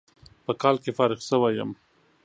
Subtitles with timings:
[0.45, 1.71] په کال کې فارغ شوى يم.